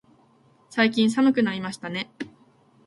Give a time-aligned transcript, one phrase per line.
[0.71, 2.11] 最近寒くなりましたね。